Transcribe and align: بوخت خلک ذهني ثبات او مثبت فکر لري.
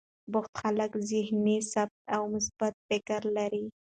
بوخت 0.31 0.53
خلک 0.61 0.91
ذهني 1.11 1.57
ثبات 1.71 1.91
او 2.15 2.21
مثبت 2.35 2.73
فکر 2.89 3.21
لري. 3.37 3.63